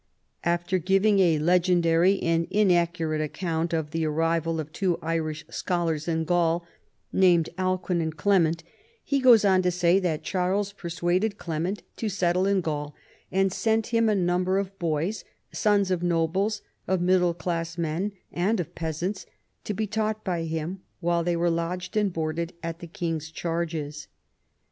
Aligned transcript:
After 0.43 0.79
giving 0.79 1.19
a 1.19 1.37
legendary 1.37 2.19
and 2.23 2.47
inaccurate 2.49 3.21
account 3.21 3.71
of 3.71 3.91
the 3.91 4.03
arrival 4.03 4.59
of 4.59 4.73
two 4.73 4.97
Irish 5.03 5.45
scholars 5.51 6.07
in 6.07 6.23
Gaul, 6.25 6.65
named 7.13 7.49
Alcuin 7.59 8.01
and 8.01 8.17
Clement, 8.17 8.63
he 9.03 9.19
goes 9.19 9.45
on 9.45 9.61
to 9.61 9.69
say 9.69 9.99
that 9.99 10.23
Charles 10.23 10.73
persuaded 10.73 11.37
Clement 11.37 11.83
to 11.97 12.09
settle 12.09 12.47
in 12.47 12.61
Gaul, 12.61 12.95
and 13.31 13.53
sent 13.53 13.85
him 13.93 14.09
a 14.09 14.15
number 14.15 14.57
of 14.57 14.79
boys, 14.79 15.23
sons 15.51 15.91
of 15.91 16.01
nobles, 16.01 16.63
of 16.87 16.99
middle 16.99 17.35
class 17.35 17.77
men 17.77 18.11
and 18.31 18.59
of 18.59 18.73
peas 18.73 19.03
ants, 19.03 19.27
to 19.65 19.75
be 19.75 19.85
taught 19.85 20.23
b}" 20.23 20.45
him, 20.47 20.81
while 20.99 21.23
they 21.23 21.35
were 21.35 21.51
lodged 21.51 21.95
and 21.95 22.11
boarded 22.11 22.53
at 22.63 22.79
the 22.79 22.87
king's 22.87 23.29
charges. 23.29 24.07